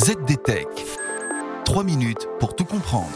ZDTech. 0.00 0.66
3 1.66 1.84
minutes 1.84 2.26
pour 2.38 2.56
tout 2.56 2.64
comprendre. 2.64 3.10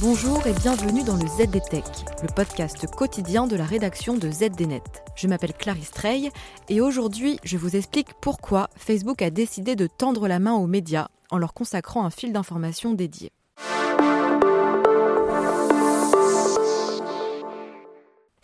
Bonjour 0.00 0.44
et 0.44 0.52
bienvenue 0.54 1.04
dans 1.04 1.14
le 1.14 1.24
ZDTech, 1.28 1.84
le 2.20 2.34
podcast 2.34 2.84
quotidien 2.90 3.46
de 3.46 3.54
la 3.54 3.64
rédaction 3.64 4.16
de 4.16 4.28
ZDNet. 4.28 4.82
Je 5.14 5.28
m'appelle 5.28 5.52
Clarisse 5.52 5.92
Trey 5.92 6.32
et 6.68 6.80
aujourd'hui 6.80 7.38
je 7.44 7.56
vous 7.56 7.76
explique 7.76 8.08
pourquoi 8.20 8.70
Facebook 8.76 9.22
a 9.22 9.30
décidé 9.30 9.76
de 9.76 9.86
tendre 9.86 10.26
la 10.26 10.40
main 10.40 10.54
aux 10.54 10.66
médias 10.66 11.06
en 11.30 11.38
leur 11.38 11.54
consacrant 11.54 12.04
un 12.04 12.10
fil 12.10 12.32
d'information 12.32 12.92
dédié. 12.92 13.30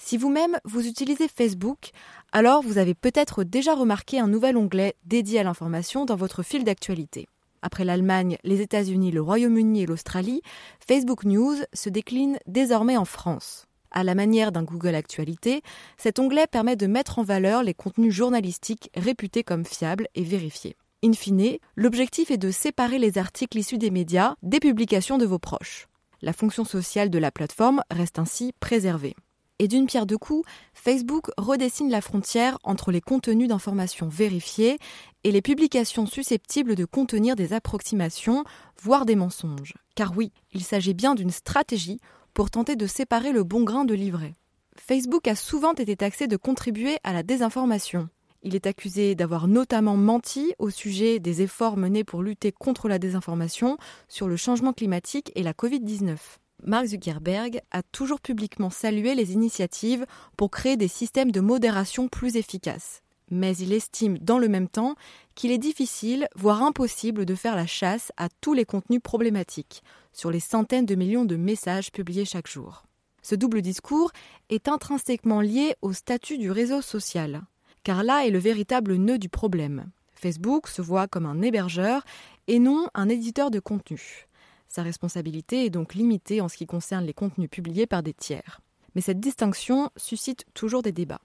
Si 0.09 0.16
vous-même 0.16 0.59
vous 0.64 0.86
utilisez 0.86 1.29
Facebook, 1.29 1.90
alors 2.32 2.62
vous 2.62 2.79
avez 2.79 2.95
peut-être 2.95 3.45
déjà 3.45 3.75
remarqué 3.75 4.18
un 4.18 4.27
nouvel 4.27 4.57
onglet 4.57 4.95
dédié 5.04 5.40
à 5.40 5.43
l'information 5.43 6.07
dans 6.07 6.16
votre 6.16 6.43
fil 6.43 6.64
d'actualité. 6.64 7.29
Après 7.61 7.85
l'Allemagne, 7.85 8.39
les 8.43 8.63
États-Unis, 8.63 9.11
le 9.11 9.21
Royaume-Uni 9.21 9.82
et 9.82 9.86
l'Australie, 9.86 10.40
Facebook 10.80 11.25
News 11.25 11.57
se 11.75 11.90
décline 11.90 12.39
désormais 12.46 12.96
en 12.96 13.04
France. 13.04 13.66
À 13.90 14.02
la 14.02 14.14
manière 14.14 14.50
d'un 14.50 14.63
Google 14.63 14.94
Actualité, 14.94 15.61
cet 15.99 16.18
onglet 16.18 16.46
permet 16.46 16.77
de 16.77 16.86
mettre 16.86 17.18
en 17.18 17.22
valeur 17.22 17.63
les 17.63 17.75
contenus 17.75 18.14
journalistiques 18.14 18.90
réputés 18.96 19.44
comme 19.44 19.66
fiables 19.66 20.08
et 20.14 20.22
vérifiés. 20.22 20.79
In 21.04 21.13
fine, 21.13 21.58
l'objectif 21.77 22.30
est 22.30 22.38
de 22.38 22.50
séparer 22.50 22.99
les 22.99 23.18
articles 23.18 23.58
issus 23.58 23.77
des 23.77 23.90
médias 23.90 24.36
des 24.43 24.58
publications 24.58 25.18
de 25.18 25.27
vos 25.27 25.38
proches. 25.38 25.86
La 26.22 26.32
fonction 26.32 26.64
sociale 26.64 27.11
de 27.11 27.18
la 27.18 27.30
plateforme 27.30 27.82
reste 27.90 28.18
ainsi 28.18 28.54
préservée. 28.58 29.14
Et 29.58 29.67
d'une 29.67 29.86
pierre 29.86 30.07
deux 30.07 30.18
coups, 30.18 30.48
Facebook 30.72 31.30
redessine 31.36 31.90
la 31.90 32.00
frontière 32.00 32.58
entre 32.62 32.92
les 32.92 33.00
contenus 33.00 33.48
d'information 33.48 34.08
vérifiés 34.08 34.78
et 35.25 35.33
les 35.33 35.42
publications 35.42 36.06
susceptibles 36.06 36.77
de 36.77 36.84
contenir 36.84 37.34
des 37.34 37.53
approximations, 37.53 38.44
voire 38.80 39.05
des 39.05 39.16
mensonges. 39.16 39.74
Car 39.96 40.16
oui, 40.16 40.33
il 40.52 40.62
s'agit 40.62 40.94
bien 40.94 41.14
d'une 41.14 41.30
stratégie 41.30 42.00
pour 42.34 42.50
tenter 42.50 42.77
de 42.77 42.86
séparer 42.86 43.33
le 43.33 43.42
bon 43.42 43.64
grain 43.64 43.84
de 43.84 43.94
l'ivraie. 43.94 44.34
Facebook 44.77 45.27
a 45.27 45.34
souvent 45.34 45.74
été 45.74 45.96
taxé 45.96 46.28
de 46.28 46.36
contribuer 46.36 46.98
à 47.02 47.12
la 47.12 47.24
désinformation. 47.24 48.08
Il 48.42 48.55
est 48.55 48.68
accusé 48.68 49.16
d'avoir 49.16 49.48
notamment 49.48 49.96
menti 49.96 50.55
au 50.58 50.70
sujet 50.70 51.18
des 51.18 51.42
efforts 51.42 51.77
menés 51.77 52.05
pour 52.05 52.22
lutter 52.22 52.52
contre 52.52 52.88
la 52.88 53.00
désinformation 53.00 53.77
sur 54.06 54.28
le 54.28 54.36
changement 54.36 54.72
climatique 54.72 55.33
et 55.34 55.42
la 55.42 55.52
Covid-19. 55.52 56.16
Mark 56.64 56.87
Zuckerberg 56.87 57.61
a 57.70 57.83
toujours 57.83 58.20
publiquement 58.20 58.70
salué 58.70 59.14
les 59.14 59.33
initiatives 59.33 60.05
pour 60.37 60.51
créer 60.51 60.77
des 60.77 60.89
systèmes 60.89 61.31
de 61.31 61.41
modération 61.41 62.09
plus 62.09 62.37
efficaces. 62.37 63.03
Mais 63.31 63.56
il 63.56 63.73
estime 63.73 64.19
dans 64.19 64.39
le 64.39 64.48
même 64.48 64.69
temps 64.69 64.95
qu'il 65.34 65.51
est 65.51 65.59
difficile, 65.59 66.29
voire 66.34 66.62
impossible, 66.62 67.27
de 67.27 67.34
faire 67.34 67.56
la 67.56 67.67
chasse 67.67 68.11
à 68.17 68.29
tous 68.41 68.55
les 68.55 68.64
contenus 68.64 69.01
problématiques, 69.03 69.83
sur 70.12 70.31
les 70.31 70.41
centaines 70.41 70.86
de 70.86 70.95
millions 70.95 71.25
de 71.25 71.36
messages 71.36 71.92
publiés 71.92 72.25
chaque 72.25 72.48
jour. 72.48 72.84
Ce 73.23 73.34
double 73.34 73.62
discours 73.62 74.11
est 74.48 74.69
intrinsèquement 74.69 75.41
lié 75.41 75.77
au 75.83 75.92
statut 75.92 76.39
du 76.39 76.51
réseau 76.51 76.81
social, 76.81 77.42
car 77.84 78.03
là 78.03 78.27
est 78.27 78.31
le 78.31 78.39
véritable 78.39 78.95
nœud 78.95 79.19
du 79.19 79.29
problème. 79.29 79.91
Facebook 80.14 80.67
se 80.67 80.83
voit 80.83 81.06
comme 81.06 81.27
un 81.27 81.42
hébergeur 81.42 82.05
et 82.48 82.59
non 82.59 82.89
un 82.95 83.09
éditeur 83.09 83.51
de 83.51 83.61
contenu. 83.61 84.27
Sa 84.69 84.83
responsabilité 84.83 85.64
est 85.64 85.70
donc 85.70 85.94
limitée 85.94 86.41
en 86.41 86.48
ce 86.48 86.56
qui 86.56 86.66
concerne 86.66 87.06
les 87.06 87.14
contenus 87.14 87.48
publiés 87.50 87.86
par 87.86 88.02
des 88.02 88.12
tiers. 88.12 88.61
Mais 88.94 89.00
cette 89.00 89.20
distinction 89.20 89.91
suscite 89.97 90.44
toujours 90.55 90.83
des 90.83 90.92
débats. 90.92 91.22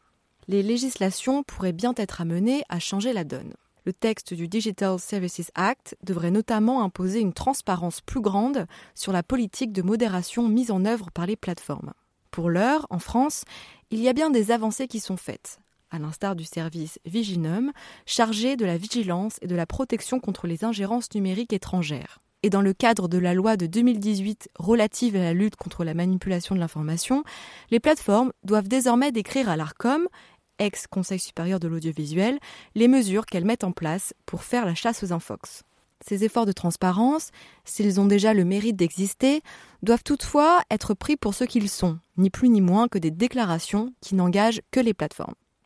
Les 0.47 0.63
législations 0.63 1.43
pourraient 1.43 1.73
bien 1.73 1.93
être 1.97 2.21
amenées 2.21 2.63
à 2.69 2.79
changer 2.79 3.13
la 3.13 3.23
donne. 3.23 3.53
Le 3.85 3.91
texte 3.91 4.33
du 4.33 4.47
Digital 4.47 4.97
Services 4.97 5.51
Act 5.55 5.97
devrait 6.03 6.31
notamment 6.31 6.83
imposer 6.83 7.19
une 7.19 7.33
transparence 7.33 7.99
plus 7.99 8.21
grande 8.21 8.65
sur 8.95 9.11
la 9.11 9.23
politique 9.23 9.73
de 9.73 9.81
modération 9.81 10.47
mise 10.47 10.71
en 10.71 10.85
œuvre 10.85 11.11
par 11.11 11.25
les 11.25 11.35
plateformes. 11.35 11.93
Pour 12.31 12.49
l'heure, 12.49 12.87
en 12.89 12.99
France, 12.99 13.43
il 13.91 13.99
y 13.99 14.07
a 14.07 14.13
bien 14.13 14.29
des 14.29 14.51
avancées 14.51 14.87
qui 14.87 15.01
sont 15.01 15.17
faites, 15.17 15.59
à 15.91 15.99
l'instar 15.99 16.35
du 16.35 16.45
service 16.45 16.97
Viginum, 17.05 17.73
chargé 18.05 18.55
de 18.55 18.65
la 18.65 18.77
vigilance 18.77 19.37
et 19.41 19.47
de 19.47 19.55
la 19.55 19.65
protection 19.65 20.21
contre 20.21 20.47
les 20.47 20.63
ingérences 20.63 21.13
numériques 21.13 21.53
étrangères 21.53 22.19
et 22.43 22.49
dans 22.49 22.61
le 22.61 22.73
cadre 22.73 23.07
de 23.07 23.17
la 23.17 23.33
loi 23.33 23.57
de 23.57 23.65
2018 23.65 24.49
relative 24.59 25.15
à 25.15 25.19
la 25.19 25.33
lutte 25.33 25.55
contre 25.55 25.83
la 25.83 25.93
manipulation 25.93 26.53
de 26.53 26.59
l'information, 26.59 27.23
les 27.71 27.79
plateformes 27.79 28.33
doivent 28.43 28.67
désormais 28.67 29.11
décrire 29.11 29.49
à 29.49 29.55
l'ARCOM, 29.55 30.07
ex-Conseil 30.59 31.19
supérieur 31.19 31.59
de 31.59 31.67
l'audiovisuel, 31.67 32.39
les 32.75 32.87
mesures 32.87 33.25
qu'elles 33.25 33.45
mettent 33.45 33.63
en 33.63 33.71
place 33.71 34.13
pour 34.25 34.43
faire 34.43 34.65
la 34.65 34.75
chasse 34.75 35.03
aux 35.03 35.13
infox. 35.13 35.63
Ces 36.05 36.25
efforts 36.25 36.45
de 36.45 36.51
transparence, 36.51 37.31
s'ils 37.63 38.01
ont 38.01 38.05
déjà 38.05 38.33
le 38.33 38.43
mérite 38.43 38.75
d'exister, 38.75 39.41
doivent 39.83 40.03
toutefois 40.03 40.61
être 40.69 40.93
pris 40.93 41.15
pour 41.15 41.33
ce 41.33 41.45
qu'ils 41.45 41.69
sont, 41.69 41.97
ni 42.17 42.29
plus 42.29 42.49
ni 42.49 42.59
moins 42.59 42.89
que 42.89 42.97
des 42.97 43.11
déclarations 43.11 43.93
qui 44.01 44.15
n'engagent 44.15 44.61
que 44.71 44.81
les 44.81 44.93
plateformes. 44.93 45.35